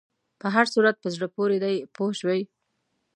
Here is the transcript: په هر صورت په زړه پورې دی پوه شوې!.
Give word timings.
په 0.39 0.47
هر 0.55 0.65
صورت 0.73 0.95
په 1.03 1.09
زړه 1.15 1.27
پورې 1.35 1.57
دی 1.63 1.75
پوه 1.95 2.11
شوې!. 2.19 2.41